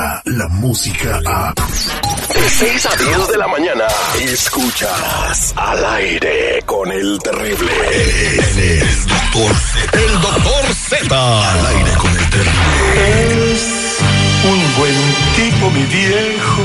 llega 0.00 0.22
la 0.24 0.48
música 0.48 1.20
a... 1.26 1.52
De 1.54 2.48
6 2.48 2.86
a 2.86 2.96
10 2.96 3.28
de 3.28 3.36
la 3.36 3.46
mañana, 3.48 3.84
escuchas 4.20 5.52
al 5.56 5.84
aire 5.84 6.62
con 6.64 6.90
el 6.90 7.18
terrible. 7.18 7.70
El, 8.56 8.80
doctor 9.06 9.54
Z. 9.54 9.98
El 9.98 10.12
doctor 10.20 10.64
Z. 10.74 11.52
Al 11.52 11.66
aire 11.66 11.92
con 11.98 12.10
el 12.10 12.30
terrible. 12.30 13.52
Es 13.52 13.98
un 14.44 14.76
buen 14.78 14.94
tipo, 15.36 15.70
mi 15.70 15.84
viejo. 15.84 16.62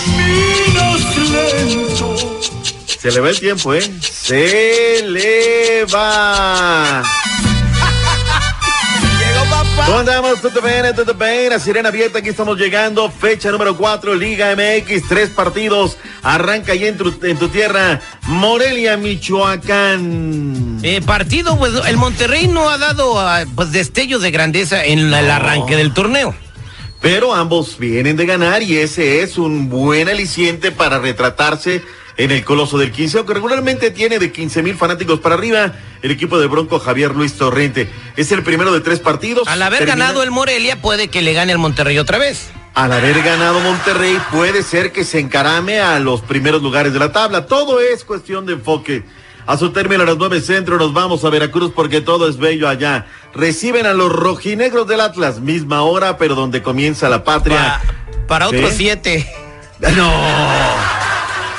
Se 2.87 3.11
le 3.11 3.19
va 3.19 3.29
el 3.29 3.39
tiempo, 3.39 3.71
¿eh? 3.73 3.81
Se 4.01 5.01
le 5.03 5.85
va. 5.85 7.03
¿Cómo 9.95 10.09
andamos? 10.09 10.41
¿Todo 10.41 10.61
bien? 10.61 10.93
¿Todo 10.93 11.13
bien? 11.13 11.57
Sirena 11.57 11.87
abierta, 11.87 12.19
aquí 12.19 12.27
estamos 12.27 12.57
llegando. 12.57 13.09
Fecha 13.09 13.49
número 13.49 13.77
4, 13.77 14.13
Liga 14.15 14.53
MX, 14.53 15.07
tres 15.07 15.29
partidos. 15.29 15.95
Arranca 16.21 16.73
ahí 16.73 16.83
en 16.83 16.97
tu, 16.97 17.17
en 17.25 17.37
tu 17.39 17.47
tierra, 17.47 18.01
Morelia, 18.23 18.97
Michoacán. 18.97 20.79
Eh, 20.83 20.99
partido, 21.01 21.57
pues 21.57 21.71
el 21.87 21.95
Monterrey 21.95 22.49
no 22.49 22.69
ha 22.69 22.77
dado 22.77 23.17
ah, 23.21 23.45
pues 23.55 23.71
destellos 23.71 24.21
de 24.21 24.31
grandeza 24.31 24.83
en 24.83 25.11
la- 25.11 25.21
el 25.21 25.31
arranque 25.31 25.77
del 25.77 25.93
torneo. 25.93 26.35
Pero 26.99 27.33
ambos 27.33 27.77
vienen 27.79 28.17
de 28.17 28.25
ganar 28.25 28.63
y 28.63 28.75
ese 28.75 29.23
es 29.23 29.37
un 29.37 29.69
buen 29.69 30.09
aliciente 30.09 30.73
para 30.73 30.99
retratarse 30.99 31.81
en 32.17 32.31
el 32.31 32.43
Coloso 32.45 32.77
del 32.77 32.91
15, 32.91 33.17
aunque 33.19 33.33
regularmente 33.33 33.91
tiene 33.91 34.19
de 34.19 34.31
15 34.31 34.63
mil 34.63 34.75
fanáticos 34.75 35.19
para 35.19 35.35
arriba 35.35 35.73
el 36.01 36.11
equipo 36.11 36.39
de 36.39 36.47
Bronco 36.47 36.79
Javier 36.79 37.11
Luis 37.15 37.33
Torrente. 37.33 37.89
Es 38.15 38.31
el 38.31 38.43
primero 38.43 38.71
de 38.73 38.81
tres 38.81 38.99
partidos. 38.99 39.47
Al 39.47 39.61
haber 39.61 39.79
Termina- 39.79 39.95
ganado 40.05 40.23
el 40.23 40.31
Morelia, 40.31 40.81
puede 40.81 41.09
que 41.09 41.21
le 41.21 41.33
gane 41.33 41.51
el 41.51 41.57
Monterrey 41.57 41.97
otra 41.99 42.17
vez. 42.17 42.49
Al 42.73 42.91
haber 42.91 43.21
ganado 43.21 43.59
Monterrey, 43.61 44.17
puede 44.31 44.61
ser 44.63 44.91
que 44.91 45.03
se 45.05 45.19
encarame 45.19 45.79
a 45.79 45.99
los 45.99 46.21
primeros 46.21 46.61
lugares 46.61 46.93
de 46.93 46.99
la 46.99 47.11
tabla. 47.11 47.45
Todo 47.47 47.79
es 47.79 48.03
cuestión 48.03 48.45
de 48.45 48.53
enfoque. 48.53 49.03
A 49.47 49.57
su 49.57 49.69
término, 49.71 50.03
a 50.03 50.05
las 50.07 50.17
nueve 50.17 50.41
centro, 50.41 50.77
nos 50.77 50.91
vamos 50.93 51.23
a 51.23 51.29
Veracruz 51.29 51.71
porque 51.75 52.01
todo 52.01 52.27
es 52.27 52.37
bello 52.37 52.67
allá. 52.67 53.05
Reciben 53.33 53.85
a 53.85 53.93
los 53.93 54.11
rojinegros 54.11 54.87
del 54.87 55.01
Atlas, 55.01 55.39
misma 55.39 55.83
hora, 55.83 56.17
pero 56.17 56.33
donde 56.35 56.63
comienza 56.63 57.09
la 57.09 57.23
patria. 57.23 57.79
Pa- 57.85 58.25
para 58.27 58.47
otros 58.47 58.71
siete. 58.75 59.29
No. 59.97 60.94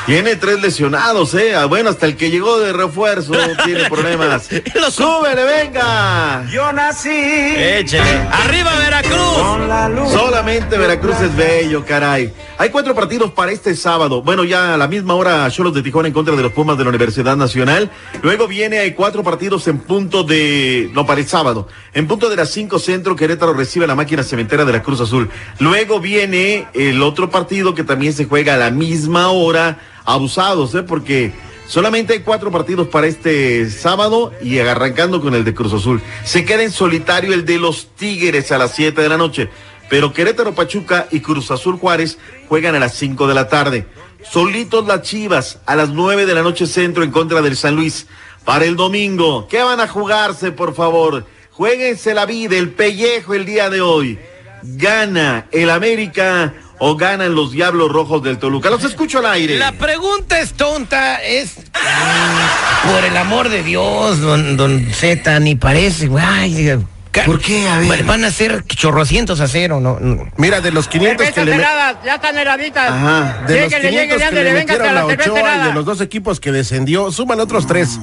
Tiene 0.06 0.36
tres 0.36 0.60
lesionados, 0.62 1.34
¿eh? 1.34 1.56
Ah, 1.56 1.64
Bueno, 1.64 1.90
hasta 1.90 2.06
el 2.06 2.16
que 2.16 2.30
llegó 2.30 2.60
de 2.60 2.72
refuerzo 2.72 3.32
tiene 3.64 3.90
problemas. 3.90 4.48
Lo 4.74 4.90
¡Súbele, 4.90 5.42
venga! 5.42 6.46
Yo 6.48 6.72
nací 6.72 7.10
Échale. 7.10 8.28
¡Arriba, 8.30 8.72
Veracruz! 8.78 9.36
con 9.36 9.68
la 9.68 9.88
luz. 9.88 10.12
Solamente 10.12 10.78
Veracruz 10.78 11.20
es 11.20 11.34
bello, 11.34 11.84
caray. 11.84 12.32
Hay 12.56 12.70
cuatro 12.70 12.94
partidos 12.94 13.32
para 13.32 13.50
este 13.50 13.74
sábado. 13.74 14.22
Bueno, 14.22 14.44
ya 14.44 14.74
a 14.74 14.76
la 14.76 14.86
misma 14.86 15.14
hora, 15.14 15.50
Cholos 15.50 15.74
de 15.74 15.82
Tijuana 15.82 16.06
en 16.06 16.14
contra 16.14 16.36
de 16.36 16.42
los 16.42 16.52
Pumas 16.52 16.78
de 16.78 16.84
la 16.84 16.90
Universidad 16.90 17.36
Nacional. 17.36 17.90
Luego 18.22 18.46
viene, 18.46 18.78
hay 18.78 18.92
cuatro 18.92 19.24
partidos 19.24 19.66
en 19.66 19.78
punto 19.78 20.22
de, 20.22 20.88
no, 20.94 21.04
para 21.04 21.20
el 21.20 21.26
sábado. 21.26 21.66
En 21.94 22.06
punto 22.06 22.30
de 22.30 22.36
las 22.36 22.50
cinco 22.50 22.78
centro, 22.78 23.16
Querétaro 23.16 23.54
recibe 23.54 23.84
a 23.86 23.88
la 23.88 23.96
máquina 23.96 24.22
cementera 24.22 24.64
de 24.64 24.72
la 24.72 24.82
Cruz 24.82 25.00
Azul. 25.00 25.28
Luego 25.58 25.98
viene 25.98 26.68
el 26.74 27.02
otro 27.02 27.28
partido 27.28 27.74
que 27.74 27.82
también 27.82 28.12
se 28.12 28.24
juega 28.26 28.54
a 28.54 28.56
la 28.56 28.70
misma 28.70 29.30
hora. 29.30 29.78
Abusados, 30.06 30.74
¿eh? 30.74 30.82
Porque 30.82 31.32
Solamente 31.66 32.12
hay 32.12 32.20
cuatro 32.20 32.52
partidos 32.52 32.86
para 32.86 33.08
este 33.08 33.68
sábado 33.68 34.32
y 34.40 34.58
arrancando 34.60 35.20
con 35.20 35.34
el 35.34 35.44
de 35.44 35.52
Cruz 35.52 35.72
Azul. 35.72 36.00
Se 36.24 36.44
queda 36.44 36.62
en 36.62 36.70
solitario 36.70 37.34
el 37.34 37.44
de 37.44 37.58
los 37.58 37.88
Tigres 37.96 38.52
a 38.52 38.58
las 38.58 38.74
7 38.76 39.02
de 39.02 39.08
la 39.08 39.16
noche. 39.16 39.50
Pero 39.90 40.12
Querétaro 40.12 40.54
Pachuca 40.54 41.08
y 41.10 41.20
Cruz 41.20 41.50
Azul 41.50 41.76
Juárez 41.76 42.18
juegan 42.48 42.76
a 42.76 42.78
las 42.78 42.94
5 42.94 43.26
de 43.26 43.34
la 43.34 43.48
tarde. 43.48 43.86
Solitos 44.22 44.86
las 44.86 45.02
Chivas 45.02 45.58
a 45.66 45.74
las 45.74 45.90
9 45.90 46.24
de 46.24 46.34
la 46.34 46.42
noche 46.42 46.66
centro 46.66 47.02
en 47.02 47.10
contra 47.10 47.42
del 47.42 47.56
San 47.56 47.74
Luis. 47.74 48.06
Para 48.44 48.64
el 48.64 48.76
domingo, 48.76 49.48
¿qué 49.48 49.62
van 49.62 49.80
a 49.80 49.88
jugarse, 49.88 50.52
por 50.52 50.72
favor? 50.72 51.26
Jueguense 51.50 52.14
la 52.14 52.26
vida, 52.26 52.56
el 52.56 52.70
pellejo 52.70 53.34
el 53.34 53.44
día 53.44 53.70
de 53.70 53.80
hoy. 53.80 54.20
¿Gana 54.62 55.46
el 55.50 55.70
América 55.70 56.54
o 56.78 56.97
ganan 56.97 57.34
los 57.34 57.53
Diablos 57.53 57.91
Rojos 57.91 58.22
del 58.22 58.38
Toluca? 58.38 58.70
Los 58.70 58.84
escucho 58.84 59.19
al 59.19 59.26
aire. 59.26 59.59
La 59.59 59.72
pregunta 59.72 60.38
es 60.41 60.53
tonta, 60.54 61.16
es... 61.22 61.56
mm, 61.59 62.91
Por 62.92 63.04
el 63.04 63.16
amor 63.16 63.48
de 63.48 63.62
Dios, 63.62 64.20
don, 64.20 64.56
don 64.56 64.86
Z, 64.92 65.41
ni 65.41 65.54
parece, 65.54 66.06
güey. 66.09 66.78
¿Por 67.25 67.41
qué? 67.41 67.66
A 67.69 67.78
ver. 67.78 67.86
Bueno, 67.86 68.06
Van 68.06 68.25
a 68.25 68.31
ser 68.31 68.65
chorrocientos 68.66 69.41
a 69.41 69.48
cero, 69.48 69.81
¿no? 69.81 69.98
no. 70.00 70.31
Mira, 70.36 70.60
de 70.60 70.70
los 70.70 70.86
500 70.86 71.31
que 71.31 71.44
le, 71.44 71.54
heladas, 71.54 71.97
ya 72.04 72.16
están 72.16 72.36
heladitas. 72.36 72.91
Ajá. 72.91 73.44
de 73.47 73.60
los 73.62 73.70
Lléguele, 73.70 73.88
500 73.88 73.91
lléguele, 73.91 74.16
que 74.19 74.25
ándele, 74.25 74.44
le 74.44 74.53
venga 74.53 74.72
hasta 74.75 74.84
metieron 74.84 74.94
la 74.94 75.00
a 75.00 75.06
cerveza 75.06 75.32
Ochoa 75.32 75.56
y 75.65 75.69
de 75.69 75.72
los 75.75 75.84
dos 75.86 76.00
equipos 76.03 76.41
que 76.41 76.53
descendió, 76.53 77.10
súmale 77.10 77.42
otros 77.42 77.66
tres. 77.66 77.98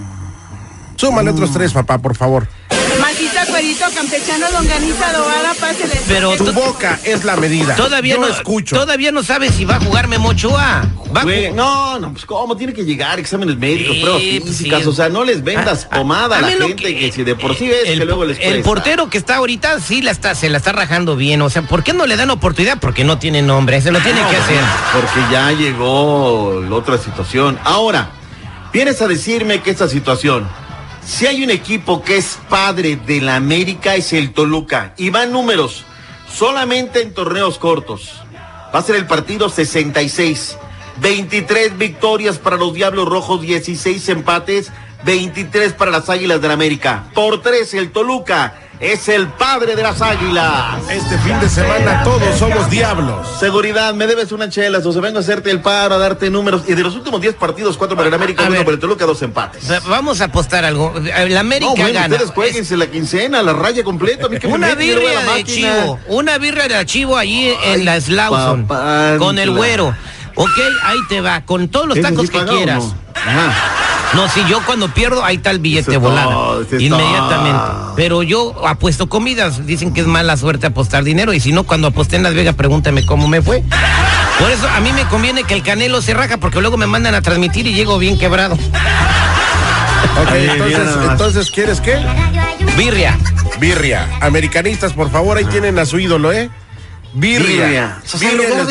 Súmale 0.95 1.31
otros 1.31 1.51
tres, 1.51 1.73
papá, 1.73 1.97
por 1.99 2.15
favor. 2.15 2.47
Campechano, 3.95 4.45
longaniza, 4.51 5.09
adobada, 5.09 5.53
pásele. 5.59 5.93
Pero 6.07 6.35
Tu 6.35 6.51
boca 6.51 6.99
es 7.03 7.23
la 7.23 7.35
medida. 7.37 7.75
todavía 7.75 8.15
Yo 8.15 8.21
no 8.21 8.27
escucho. 8.27 8.75
Todavía 8.77 9.11
no 9.11 9.23
sabe 9.23 9.49
si 9.51 9.63
va 9.65 9.75
a 9.77 9.79
jugar 9.79 10.07
Memo 10.07 10.29
Ochoa. 10.29 10.83
Va 11.15 11.21
a 11.21 11.23
Güey, 11.23 11.49
ju- 11.51 11.53
no, 11.55 11.99
no, 11.99 12.11
pues 12.11 12.25
cómo 12.25 12.57
tiene 12.57 12.73
que 12.73 12.83
llegar 12.83 13.19
exámenes 13.19 13.55
médicos, 13.57 13.95
Sí, 13.95 14.01
pruebas 14.01 14.21
pues, 14.21 14.43
físicas, 14.57 14.81
sí. 14.83 14.87
o 14.89 14.91
sea, 14.93 15.09
no 15.09 15.23
les 15.23 15.43
vendas 15.43 15.87
Ah, 15.91 15.97
pomada 15.97 16.35
a, 16.35 16.39
a 16.39 16.41
la 16.41 16.47
gente 16.49 16.95
que, 16.95 17.11
si 17.11 17.23
de 17.23 17.35
por 17.35 17.55
sí 17.55 17.67
ves 17.67 17.87
el, 17.87 17.99
que 17.99 18.05
luego 18.05 18.25
les 18.25 18.37
el 18.39 18.43
cuesta. 18.45 18.63
portero 18.63 19.09
que 19.09 19.17
está 19.17 19.35
ahorita 19.37 19.79
sí 19.79 20.01
la 20.01 20.11
está, 20.11 20.35
se 20.35 20.49
la 20.49 20.57
está 20.57 20.71
rajando 20.73 21.15
bien. 21.15 21.41
O 21.41 21.49
sea, 21.49 21.61
¿por 21.61 21.83
qué 21.83 21.93
no 21.93 22.05
le 22.05 22.17
dan 22.17 22.31
oportunidad? 22.31 22.79
Porque 22.79 23.03
no 23.03 23.17
tiene 23.19 23.41
nombre. 23.41 23.79
Se 23.81 23.91
lo 23.91 23.99
tiene 24.01 24.21
No, 24.21 24.29
que 24.29 24.35
hacer. 24.37 24.59
Porque 24.93 25.19
ya 25.31 25.51
llegó 25.51 26.61
la 26.67 26.75
otra 26.75 26.97
situación. 26.97 27.57
Ahora, 27.63 28.09
vienes 28.73 29.01
a 29.01 29.07
decirme 29.07 29.61
que 29.61 29.69
esta 29.71 29.87
situación, 29.87 30.49
si 31.05 31.27
hay 31.27 31.43
un 31.43 31.49
equipo 31.49 32.03
que 32.03 32.17
es 32.17 32.39
padre 32.49 32.95
de 32.95 33.21
la 33.21 33.35
América, 33.35 33.95
es 33.95 34.13
el 34.13 34.33
Toluca. 34.33 34.93
Y 34.97 35.09
van 35.09 35.31
números, 35.31 35.83
solamente 36.31 37.01
en 37.01 37.13
torneos 37.13 37.57
cortos. 37.57 38.21
Va 38.73 38.79
a 38.79 38.83
ser 38.83 38.95
el 38.95 39.05
partido 39.05 39.49
66. 39.49 40.57
23 40.97 41.77
victorias 41.77 42.37
para 42.37 42.57
los 42.57 42.73
Diablos 42.73 43.07
Rojos, 43.07 43.41
16 43.41 44.09
empates, 44.09 44.71
23 45.05 45.73
para 45.73 45.91
las 45.91 46.09
Águilas 46.09 46.41
del 46.41 46.51
América. 46.51 47.05
Por 47.13 47.41
3 47.41 47.73
el 47.75 47.91
Toluca 47.91 48.62
es 48.79 49.07
el 49.07 49.27
padre 49.27 49.75
de 49.75 49.83
las 49.83 50.01
Águilas. 50.01 50.77
Este 50.89 51.17
fin 51.19 51.39
de 51.39 51.47
semana 51.49 52.03
todos 52.03 52.37
somos 52.37 52.69
diablos. 52.69 53.27
Seguridad, 53.39 53.93
me 53.93 54.07
debes 54.07 54.31
una 54.31 54.49
chela, 54.49 54.79
o 54.79 54.91
se 54.93 54.99
vengo 54.99 55.17
a 55.19 55.21
hacerte 55.21 55.49
el 55.51 55.61
paro, 55.61 55.95
a 55.95 55.97
darte 55.97 56.29
números. 56.29 56.63
Y 56.67 56.73
de 56.73 56.83
los 56.83 56.95
últimos 56.95 57.21
10 57.21 57.35
partidos, 57.35 57.77
4 57.77 57.95
para 57.95 58.09
el 58.09 58.13
América, 58.13 58.43
A 58.43 58.47
1 58.47 58.55
ver. 58.57 58.65
para 58.65 58.75
el 58.75 58.79
Toluca, 58.79 59.05
2 59.05 59.21
empates. 59.21 59.63
Vamos 59.87 60.21
a 60.21 60.25
apostar 60.25 60.65
algo. 60.65 60.93
La 60.99 61.39
América 61.39 61.71
No, 61.71 61.75
bueno, 61.77 61.93
gana. 61.99 62.13
ustedes 62.15 62.31
jueguense 62.31 62.75
la 62.77 62.87
quincena, 62.87 63.41
la 63.41 63.53
raya 63.53 63.83
completa. 63.83 64.27
Una 64.47 64.75
birria 64.75 65.19
de 65.19 65.25
máquina. 65.25 65.45
chivo, 65.81 65.99
una 66.07 66.37
birria 66.37 66.67
de 66.67 66.85
chivo 66.85 67.17
allí 67.17 67.49
Ay, 67.49 67.57
en 67.73 67.85
la 67.85 67.99
Slauson, 68.01 68.67
con 69.19 69.39
el 69.39 69.51
güero. 69.51 69.95
Ok, 70.35 70.49
ahí 70.83 70.97
te 71.09 71.21
va, 71.21 71.41
con 71.45 71.67
todos 71.69 71.87
los 71.87 71.97
¿Ese 71.97 72.07
tacos 72.09 72.25
sí 72.25 72.31
que 72.31 72.43
quieras. 72.45 72.83
no? 72.83 72.95
Ajá. 73.15 73.53
No, 74.15 74.29
si 74.29 74.45
yo 74.47 74.61
cuando 74.65 74.89
pierdo, 74.89 75.23
ahí 75.23 75.37
está 75.37 75.51
el 75.51 75.59
billete 75.59 75.97
volado. 75.97 76.61
inmediatamente. 76.71 77.59
todo. 77.59 77.93
Pero 77.95 78.23
yo 78.23 78.67
apuesto 78.67 79.09
comidas. 79.09 79.65
Dicen 79.65 79.93
que 79.93 80.01
es 80.01 80.07
mala 80.07 80.37
suerte 80.37 80.67
apostar 80.67 81.03
dinero. 81.03 81.33
Y 81.33 81.39
si 81.39 81.51
no, 81.51 81.63
cuando 81.63 81.87
aposté 81.87 82.15
en 82.17 82.23
Las 82.23 82.33
Vegas, 82.33 82.55
pregúntame 82.55 83.05
cómo 83.05 83.27
me 83.27 83.41
fue. 83.41 83.63
Por 84.39 84.51
eso 84.51 84.67
a 84.67 84.79
mí 84.79 84.91
me 84.93 85.03
conviene 85.05 85.43
que 85.43 85.53
el 85.53 85.63
canelo 85.63 86.01
se 86.01 86.13
raja, 86.13 86.37
porque 86.37 86.61
luego 86.61 86.77
me 86.77 86.87
mandan 86.87 87.15
a 87.15 87.21
transmitir 87.21 87.67
y 87.67 87.73
llego 87.73 87.97
bien 87.97 88.17
quebrado. 88.17 88.55
Ok, 88.55 90.29
Ahí, 90.29 90.49
entonces, 90.49 90.97
entonces, 91.09 91.51
¿quieres 91.51 91.81
qué? 91.81 91.97
Birria. 92.77 93.17
Birria. 93.59 94.09
Americanistas, 94.21 94.93
por 94.93 95.09
favor, 95.09 95.37
ahí 95.37 95.45
tienen 95.45 95.79
a 95.79 95.85
su 95.85 95.99
ídolo, 95.99 96.31
¿eh? 96.31 96.49
Birria. 97.13 98.01
O 98.13 98.17
Birria 98.17 98.65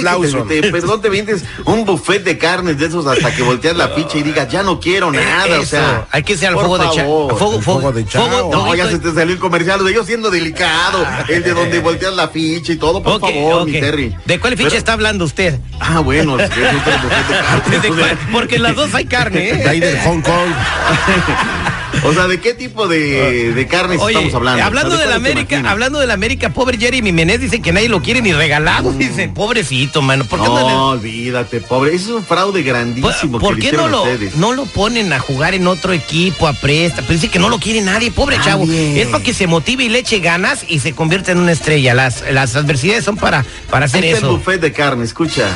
te, 0.49 0.61
te- 0.63 0.71
perdón, 0.73 1.01
te 1.01 1.09
vienes 1.09 1.45
un 1.65 1.85
buffet 1.85 2.25
de 2.25 2.37
carnes 2.39 2.77
de 2.79 2.87
esos 2.87 3.07
hasta 3.07 3.35
que 3.35 3.43
volteas 3.43 3.77
la 3.77 3.89
ficha 3.89 4.19
y 4.19 4.23
digas, 4.23 4.49
ya 4.51 4.63
no 4.63 4.81
quiero 4.81 5.11
nada. 5.13 5.45
O 5.59 5.63
Eso, 5.63 5.67
sea, 5.67 6.07
hay 6.11 6.23
que 6.25 6.37
ser 6.37 6.49
al 6.49 6.55
fuego 6.55 6.79
de 6.79 6.89
fuego, 6.89 7.31
El 7.57 7.63
fuego 7.63 7.93
de 7.93 8.05
chao. 8.07 8.51
No, 8.51 8.75
ya 8.75 8.89
se 8.89 8.99
te 8.99 9.13
salió 9.13 9.35
el 9.35 9.41
comercial, 9.41 9.85
de 9.85 9.95
yo 9.95 10.05
siendo 10.05 10.31
delicado, 10.31 11.07
el 11.29 11.43
de 11.43 11.55
donde 11.55 11.79
volteas 11.81 12.15
la 12.15 12.29
ficha 12.29 12.73
y 12.73 12.77
todo, 12.77 13.03
por 13.03 13.15
Ok, 13.15 13.21
favor, 13.21 13.63
ok. 13.63 13.67
mi 13.69 13.73
Terry. 13.81 14.17
¿De 14.27 14.41
cuál 14.41 14.55
ficha 14.57 14.69
Pero- 14.71 14.79
está 14.79 14.93
hablando 14.95 15.25
usted? 15.25 15.59
Ah, 15.81 16.01
bueno, 16.01 16.39
es 16.39 16.51
otro 16.51 16.63
buffet 16.73 17.01
de 17.01 17.39
carnes, 17.39 17.83
¿De 17.83 17.89
o 17.91 17.95
sea, 17.95 18.05
cuál? 18.07 18.19
Porque 18.33 18.57
en 18.57 18.63
las 18.63 18.75
dos 18.77 18.95
hay 18.95 19.05
carne, 19.07 19.41
De 19.53 19.69
ahí 19.69 19.79
¿eh? 19.79 19.87
del 19.87 19.99
Hong 20.01 20.21
Kong. 20.21 20.51
O 22.05 22.13
sea, 22.13 22.27
¿de 22.27 22.41
qué 22.41 22.53
tipo 22.53 22.89
de, 22.89 23.53
de 23.55 23.67
carnes 23.69 24.01
Oye, 24.01 24.15
estamos 24.15 24.35
hablando? 24.35 24.65
hablando 24.65 24.89
O 24.95 24.97
sea, 24.97 25.05
de 25.05 25.11
la 25.11 25.17
América, 25.17 25.63
hablando 25.67 26.01
de 26.01 26.07
la 26.09 26.15
América, 26.15 26.51
pobre 26.51 26.77
Jeremy 26.77 27.13
Menez 27.13 27.41
dice 27.41 27.63
que 27.63 27.73
nadie 27.73 27.89
lo 27.89 28.03
quiere 28.03 28.21
ni 28.23 28.33
regalado, 28.33 28.91
dice, 28.93 29.29
pobrecito, 29.29 30.03
mano. 30.03 30.25
¿Por 30.25 30.41
qué 30.41 30.47
no, 30.49 30.61
No, 30.61 30.69
le- 30.69 30.75
olvídate, 31.01 31.61
pobre. 31.61 31.95
Eso 31.95 32.11
es 32.11 32.17
un 32.17 32.25
fraude 32.25 32.63
grandísimo. 32.65 33.39
¿Por 33.39 33.55
que 33.57 33.71
qué 33.71 33.77
no 33.77 33.87
lo, 33.87 34.03
ustedes. 34.03 34.35
no 34.37 34.53
lo 34.53 34.65
ponen 34.67 35.13
a 35.13 35.21
jugar 35.21 35.55
en 35.55 35.67
otro 35.69 35.93
equipo, 35.93 36.49
a 36.49 36.53
presta? 36.55 37.03
Pero 37.03 37.13
dice 37.15 37.29
que 37.29 37.39
no 37.39 37.49
lo 37.49 37.61
quiere 37.61 37.81
nadie, 37.83 38.11
pobre 38.11 38.37
chavo. 38.43 38.67
Nadie. 38.67 39.01
Es 39.03 39.09
para 39.09 39.23
que 39.23 39.33
se 39.33 39.47
motive 39.47 39.85
y 39.85 39.89
le 39.89 40.01
eche 40.01 40.19
ganas 40.19 40.65
y 40.69 40.81
se 40.81 40.93
convierta 40.95 41.31
en 41.31 41.39
una 41.39 41.53
estrella. 41.53 41.95
Las, 41.95 42.25
las 42.33 42.57
adversidades 42.57 43.05
son 43.05 43.17
para, 43.17 43.45
para 43.71 43.85
hacer 43.87 44.03
Ahí 44.03 44.11
está 44.11 44.19
el 44.19 44.25
eso. 44.25 44.37
buffet 44.39 44.61
de 44.61 44.73
carne, 44.73 45.05
escucha. 45.05 45.49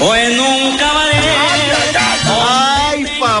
O 0.00 0.14
en 0.16 0.40
un 0.40 0.76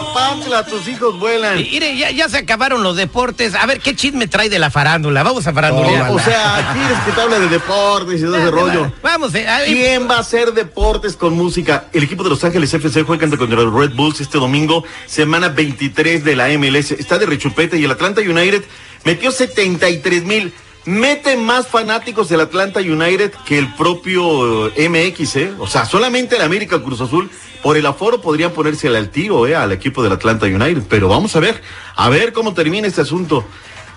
Papá, 0.00 0.64
tus 0.68 0.88
hijos 0.88 1.18
vuelan. 1.18 1.58
Y- 1.60 1.68
Mire, 1.72 1.96
ya, 1.96 2.10
ya 2.10 2.28
se 2.28 2.38
acabaron 2.38 2.82
los 2.82 2.96
deportes. 2.96 3.54
A 3.54 3.66
ver, 3.66 3.80
¿qué 3.80 3.94
chisme 3.94 4.26
trae 4.26 4.48
de 4.48 4.58
la 4.58 4.70
farándula? 4.70 5.22
Vamos 5.22 5.46
a 5.46 5.52
farandulear. 5.52 6.10
O 6.10 6.18
sea, 6.18 6.72
quieres 6.72 6.98
que 7.04 7.12
te 7.12 7.20
hable 7.20 7.40
de 7.40 7.48
deportes 7.48 8.20
y 8.20 8.24
de 8.24 8.38
ese 8.38 8.50
rollo. 8.50 8.92
Vamos, 9.02 9.34
eh, 9.34 9.46
a- 9.48 9.64
¿Quién 9.64 10.08
va 10.10 10.16
a 10.16 10.20
hacer 10.20 10.52
deportes 10.52 11.16
con 11.16 11.34
música? 11.34 11.86
El 11.92 12.04
equipo 12.04 12.22
de 12.24 12.30
Los 12.30 12.42
Ángeles 12.44 12.72
FC 12.72 13.02
juega 13.02 13.28
contra 13.28 13.56
los 13.56 13.72
Red 13.74 13.90
Bulls 13.94 14.20
este 14.20 14.38
domingo, 14.38 14.84
semana 15.06 15.48
23 15.48 16.24
de 16.24 16.36
la 16.36 16.48
MLS. 16.48 16.92
Está 16.92 17.18
de 17.18 17.26
rechupete 17.26 17.76
y 17.78 17.84
el 17.84 17.90
Atlanta 17.90 18.20
United 18.20 18.62
metió 19.04 19.30
73 19.30 20.24
mil. 20.24 20.52
Mete 20.84 21.36
más 21.36 21.68
fanáticos 21.68 22.30
el 22.32 22.40
Atlanta 22.40 22.80
United 22.80 23.32
que 23.46 23.56
el 23.56 23.72
propio 23.74 24.66
eh, 24.68 24.88
MX, 24.88 25.36
¿eh? 25.36 25.52
O 25.60 25.68
sea, 25.68 25.84
solamente 25.84 26.34
el 26.34 26.42
América 26.42 26.82
Cruz 26.82 27.00
Azul, 27.00 27.30
por 27.62 27.76
el 27.76 27.86
aforo 27.86 28.20
podrían 28.20 28.50
ponerse 28.50 28.88
al 28.88 29.08
tiro, 29.10 29.46
¿eh? 29.46 29.54
Al 29.54 29.70
equipo 29.70 30.02
del 30.02 30.12
Atlanta 30.12 30.46
United. 30.46 30.82
Pero 30.88 31.06
vamos 31.06 31.36
a 31.36 31.40
ver, 31.40 31.62
a 31.94 32.08
ver 32.08 32.32
cómo 32.32 32.52
termina 32.52 32.88
este 32.88 33.02
asunto. 33.02 33.44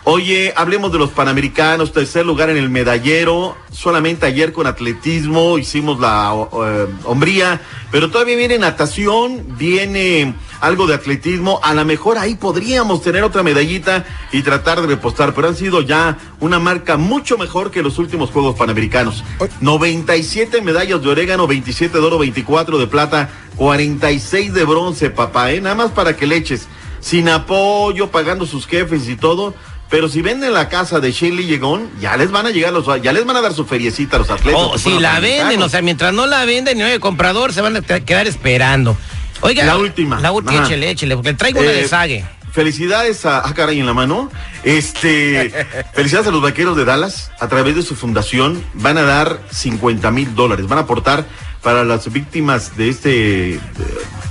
Oye, 0.08 0.54
hablemos 0.56 0.92
de 0.92 1.00
los 1.00 1.10
Panamericanos, 1.10 1.92
tercer 1.92 2.28
lugar 2.28 2.52
en 2.52 2.58
el 2.58 2.70
medallero. 2.70 3.58
Solamente 3.72 4.28
ayer 4.28 4.54
con 4.54 4.68
atletismo 4.68 5.58
hicimos 5.58 6.00
la 6.00 6.32
eh, 6.32 6.86
hombría, 7.06 7.60
pero 7.90 8.12
todavía 8.12 8.38
viene 8.38 8.60
natación, 8.60 9.58
viene 9.58 10.36
algo 10.62 10.86
de 10.86 10.94
atletismo. 10.94 11.60
A 11.64 11.74
lo 11.74 11.84
mejor 11.86 12.20
ahí 12.20 12.36
podríamos 12.36 13.02
tener 13.02 13.24
otra 13.24 13.42
medallita 13.42 14.06
y 14.32 14.44
tratar 14.44 14.80
de 14.80 14.86
repostar, 14.86 15.34
pero 15.34 15.48
han 15.48 15.56
sido 15.56 15.82
ya 15.82 16.20
una 16.40 16.60
marca 16.60 16.98
mucho 16.98 17.40
mejor 17.40 17.72
que 17.72 17.82
los 17.82 17.98
últimos 17.98 18.30
Juegos 18.30 18.56
Panamericanos. 18.56 19.24
97 19.62 20.62
medallas 20.62 21.02
de 21.02 21.10
orégano, 21.10 21.48
27 21.48 21.98
de 21.98 22.06
oro, 22.06 22.20
24 22.20 22.78
de 22.78 22.86
plata, 22.86 23.32
46 23.56 24.54
de 24.54 24.66
bronce, 24.66 25.10
papá, 25.10 25.52
¿eh? 25.52 25.62
Nada 25.62 25.74
más 25.74 25.90
para 25.90 26.16
que 26.16 26.28
le 26.28 26.38
eches. 26.38 26.68
Sin 27.00 27.28
apoyo, 27.30 28.10
pagando 28.10 28.46
sus 28.46 28.68
jefes 28.68 29.10
y 29.10 29.16
todo. 29.16 29.54
Pero 29.90 30.10
si 30.10 30.22
venden 30.22 30.54
la 30.54 30.68
casa 30.68 31.00
de 31.00 31.12
Shirley 31.12 31.46
Llegón, 31.46 31.90
ya 32.00 32.18
les 32.18 32.32
van 32.32 32.48
a 32.48 32.50
llegar 32.50 32.74
los, 32.74 32.86
ya 33.02 33.14
les 33.14 33.26
van 33.26 33.38
a 33.38 33.42
dar 33.42 33.54
su 33.54 33.66
feriecita 33.66 34.16
a 34.18 34.20
los 34.20 34.30
atletas. 34.30 34.62
Oh, 34.64 34.78
si 34.78 34.98
la 35.00 35.20
venden, 35.20 35.62
o 35.62 35.70
sea, 35.70 35.82
mientras 35.82 36.14
no 36.14 36.26
la 36.26 36.44
venden 36.46 36.78
y 36.78 36.82
no 36.82 36.88
hay 36.88 37.00
comprador, 37.00 37.54
se 37.54 37.62
van 37.62 37.78
a 37.78 37.82
quedar 37.82 38.28
esperando. 38.28 38.98
Oiga, 39.42 39.64
La 39.64 39.78
última. 39.78 40.20
La 40.20 40.32
última, 40.32 40.64
échele, 40.64 40.90
échele, 40.90 41.16
porque 41.16 41.34
traigo 41.34 41.60
una 41.60 41.70
Eh, 41.72 41.82
de 41.82 41.88
Sague. 41.88 42.26
Felicidades 42.52 43.26
a, 43.26 43.46
ah, 43.46 43.54
caray, 43.54 43.80
en 43.80 43.86
la 43.86 43.94
mano. 43.94 44.32
Este, 44.64 45.52
felicidades 45.94 46.28
a 46.28 46.32
los 46.32 46.42
vaqueros 46.42 46.76
de 46.78 46.86
Dallas. 46.86 47.32
A 47.40 47.48
través 47.48 47.76
de 47.76 47.82
su 47.84 47.96
fundación 47.96 48.64
van 48.74 48.98
a 48.98 49.04
dar 49.04 49.40
50 49.52 50.10
mil 50.12 50.34
dólares. 50.36 50.68
Van 50.68 50.80
a 50.80 50.82
aportar 50.82 51.26
para 51.62 51.84
las 51.84 52.12
víctimas 52.12 52.78
de 52.78 52.90
este 52.90 53.56
eh, 53.56 53.60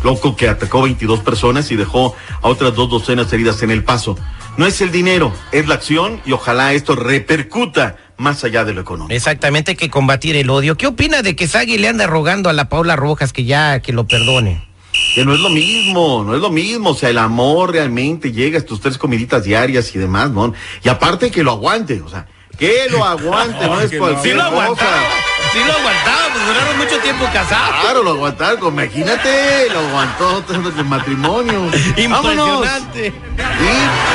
loco 0.02 0.36
que 0.36 0.48
atacó 0.48 0.82
22 0.82 1.20
personas 1.20 1.70
y 1.70 1.76
dejó 1.76 2.16
a 2.42 2.48
otras 2.48 2.74
dos 2.74 2.88
docenas 2.88 3.32
heridas 3.32 3.62
en 3.62 3.70
el 3.70 3.84
paso. 3.84 4.16
No 4.56 4.66
es 4.66 4.80
el 4.80 4.92
dinero, 4.92 5.32
es 5.50 5.66
la 5.66 5.74
acción 5.74 6.20
y 6.24 6.30
ojalá 6.30 6.74
esto 6.74 6.94
repercuta 6.94 7.96
más 8.16 8.44
allá 8.44 8.64
de 8.64 8.72
lo 8.72 8.82
económico. 8.82 9.12
Exactamente, 9.12 9.72
hay 9.72 9.76
que 9.76 9.90
combatir 9.90 10.36
el 10.36 10.48
odio. 10.48 10.76
¿Qué 10.76 10.86
opina 10.86 11.22
de 11.22 11.34
que 11.34 11.48
Sague 11.48 11.76
le 11.76 11.88
anda 11.88 12.06
rogando 12.06 12.48
a 12.48 12.52
la 12.52 12.68
Paula 12.68 12.94
Rojas 12.94 13.32
que 13.32 13.44
ya, 13.44 13.80
que 13.80 13.92
lo 13.92 14.06
perdone? 14.06 14.64
Que 15.16 15.24
no 15.24 15.34
es 15.34 15.40
lo 15.40 15.50
mismo, 15.50 16.22
no 16.24 16.36
es 16.36 16.40
lo 16.40 16.50
mismo. 16.50 16.90
O 16.90 16.94
sea, 16.94 17.10
el 17.10 17.18
amor 17.18 17.72
realmente 17.72 18.30
llega 18.30 18.60
a 18.60 18.62
tus 18.62 18.80
tres 18.80 18.96
comiditas 18.96 19.42
diarias 19.42 19.92
y 19.92 19.98
demás, 19.98 20.30
¿no? 20.30 20.54
Y 20.84 20.88
aparte 20.88 21.32
que 21.32 21.42
lo 21.42 21.50
aguante, 21.50 22.00
o 22.00 22.08
sea, 22.08 22.28
que 22.56 22.86
lo 22.90 23.04
aguante, 23.04 23.66
no, 23.66 23.80
es 23.80 23.90
que 23.90 23.98
cualquier 23.98 24.36
Sí 24.36 24.38
lo 24.38 24.68
cosa. 24.68 24.86
Sí 25.54 25.60
lo 25.64 25.72
aguantaba, 25.72 26.32
pues 26.32 26.46
duraron 26.46 26.78
mucho 26.78 26.98
tiempo 26.98 27.24
casados. 27.32 27.80
Claro, 27.82 28.02
lo 28.02 28.10
aguantaron, 28.10 28.72
imagínate, 28.72 29.68
lo 29.72 29.78
aguantó 29.78 30.42
todo 30.42 30.68
el 30.68 30.84
matrimonio. 30.84 31.70
Vámonos. 32.08 32.66
Impresionante. 32.66 33.14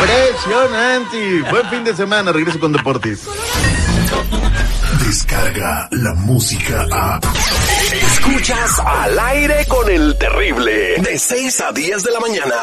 Impresionante. 0.02 1.42
Buen 1.50 1.70
fin 1.70 1.84
de 1.86 1.96
semana, 1.96 2.32
regreso 2.32 2.60
con 2.60 2.74
deportes. 2.74 3.22
Descarga 5.06 5.88
la 5.92 6.14
música 6.14 6.86
a. 6.92 7.20
Escuchas 7.92 8.80
al 8.80 9.18
aire 9.20 9.66
con 9.68 9.90
el 9.90 10.18
terrible. 10.18 10.96
De 10.98 11.18
6 11.18 11.62
a 11.62 11.72
10 11.72 12.04
de 12.04 12.12
la 12.12 12.20
mañana. 12.20 12.56